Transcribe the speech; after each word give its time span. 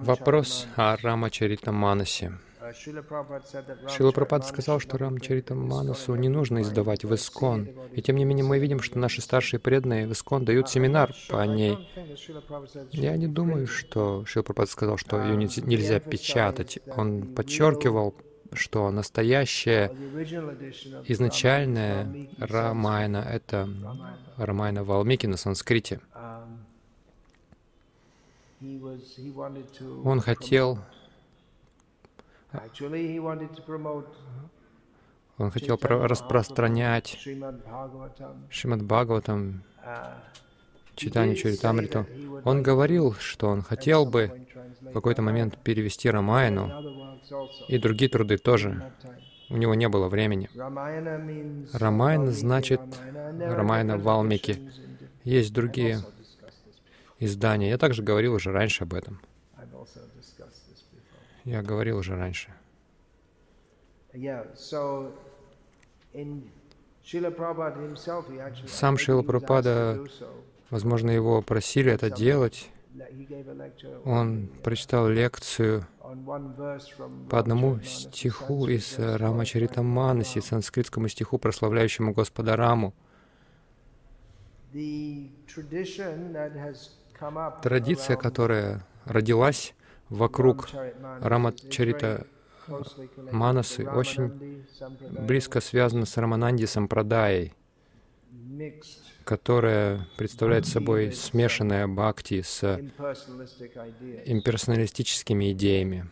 Вопрос 0.00 0.66
о 0.76 0.96
Рамачарита 0.96 1.72
Манасе. 1.72 2.32
Шила 3.88 4.12
Прабхупада 4.12 4.46
сказал, 4.46 4.80
что 4.80 4.96
Рамчарита 4.96 5.54
Манасу 5.54 6.14
не 6.14 6.28
нужно 6.28 6.62
издавать 6.62 7.04
в 7.04 7.14
Искон. 7.14 7.68
И 7.92 8.00
тем 8.00 8.16
не 8.16 8.24
менее 8.24 8.44
мы 8.44 8.58
видим, 8.58 8.80
что 8.80 8.98
наши 8.98 9.20
старшие 9.20 9.60
преданные 9.60 10.06
в 10.06 10.12
Искон 10.12 10.44
дают 10.44 10.70
семинар 10.70 11.14
по 11.28 11.44
ней. 11.44 11.76
Я 12.92 13.16
не 13.16 13.26
думаю, 13.26 13.66
что 13.66 14.24
Шила 14.24 14.42
Прабхупада 14.42 14.70
сказал, 14.70 14.96
что 14.96 15.22
ее 15.22 15.36
нельзя 15.36 16.00
печатать. 16.00 16.78
Он 16.96 17.34
подчеркивал, 17.34 18.14
что 18.52 18.90
настоящая 18.90 19.88
изначальная 21.06 22.28
Рамайна— 22.38 23.18
это 23.30 23.68
Рамайна 24.36 24.82
Валмики 24.82 25.26
на 25.26 25.36
санскрите. 25.36 26.00
Он 30.04 30.20
хотел 30.20 30.78
он 35.38 35.50
хотел 35.50 35.78
распространять 35.80 37.18
Шримад 38.50 38.82
Бхагаватам, 38.82 39.62
читание 40.94 41.36
Чаритамриту. 41.36 42.06
Он 42.44 42.62
говорил, 42.62 43.14
что 43.14 43.48
он 43.48 43.62
хотел 43.62 44.04
бы 44.04 44.46
в 44.82 44.92
какой-то 44.92 45.22
момент 45.22 45.56
перевести 45.56 46.10
Рамайну 46.10 47.18
и 47.68 47.78
другие 47.78 48.10
труды 48.10 48.36
тоже. 48.36 48.92
У 49.48 49.56
него 49.56 49.74
не 49.74 49.88
было 49.88 50.08
времени. 50.08 50.50
Рамайна 51.72 52.32
значит 52.32 52.82
Рамайна 53.38 53.96
Валмики. 53.96 54.70
Есть 55.24 55.54
другие 55.54 56.00
издания. 57.20 57.68
Я 57.68 57.78
также 57.78 58.02
говорил 58.02 58.34
уже 58.34 58.50
раньше 58.50 58.84
об 58.84 58.94
этом. 58.94 59.20
Я 61.44 61.62
говорил 61.62 61.98
уже 61.98 62.16
раньше. 62.16 62.52
Сам 68.66 68.98
Шила 68.98 69.22
Прабхупада, 69.22 70.04
возможно, 70.70 71.10
его 71.10 71.42
просили 71.42 71.92
это 71.92 72.10
делать. 72.10 72.70
Он 74.04 74.48
прочитал 74.62 75.08
лекцию 75.08 75.86
по 77.30 77.38
одному 77.38 77.80
стиху 77.82 78.66
из 78.66 78.98
Рамачарита 78.98 79.82
Манаси, 79.82 80.40
санскритскому 80.40 81.08
стиху, 81.08 81.38
прославляющему 81.38 82.12
Господа 82.12 82.56
Раму. 82.56 82.92
Традиция, 87.62 88.16
которая 88.16 88.86
родилась 89.04 89.74
вокруг 90.08 90.68
Рамачарита 91.20 92.26
Манасы, 93.30 93.88
очень 93.88 94.64
близко 95.10 95.60
связана 95.60 96.06
с 96.06 96.16
Рамананди 96.16 96.64
Сампрадаей, 96.64 97.54
которая 99.24 100.06
представляет 100.16 100.66
собой 100.66 101.12
смешанное 101.12 101.86
бхакти 101.86 102.42
с 102.42 102.62
имперсоналистическими 104.24 105.52
идеями. 105.52 106.08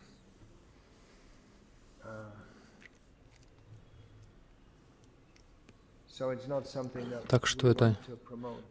Так 7.29 7.47
что 7.47 7.69
это 7.69 7.97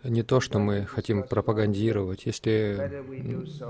не 0.03 0.23
то, 0.23 0.40
что 0.40 0.59
мы 0.59 0.86
хотим 0.86 1.23
пропагандировать. 1.23 2.26
Если 2.26 3.03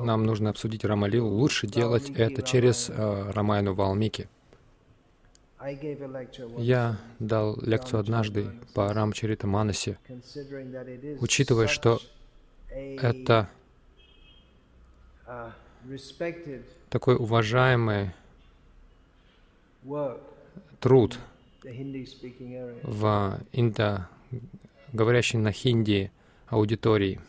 нам 0.03 0.23
нужно 0.25 0.49
обсудить 0.49 0.83
Рамалилу, 0.83 1.29
лучше 1.29 1.67
делать 1.67 2.09
это 2.09 2.41
через 2.41 2.89
uh, 2.89 3.31
Рамайну 3.31 3.73
Валмики. 3.73 4.29
Я 6.57 6.97
дал 7.19 7.59
лекцию 7.61 7.99
однажды 7.99 8.51
по 8.73 8.93
Рамчарита 8.93 9.47
Манасе, 9.47 9.97
учитывая, 11.19 11.67
что 11.67 11.99
это 12.69 13.49
такой 16.89 17.15
уважаемый 17.15 18.11
труд, 20.79 21.17
в 22.83 23.39
индо 23.51 24.07
говорящей 24.93 25.39
на 25.39 25.51
хинди 25.51 26.11
аудитории. 26.47 27.19